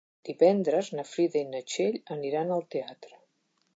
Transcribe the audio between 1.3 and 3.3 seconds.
i na Txell aniran al teatre.